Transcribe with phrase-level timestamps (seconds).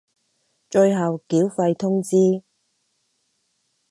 [0.67, 2.43] 最後繳費通知